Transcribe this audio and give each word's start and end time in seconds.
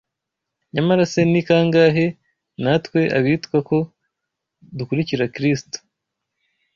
nyamara 0.73 1.03
se 1.13 1.21
ni 1.31 1.41
kangahe 1.47 2.05
natwe 2.63 2.99
abitwa 3.17 3.57
ko 3.69 3.77
dukurikira 4.77 5.31
Kristo 5.35 5.77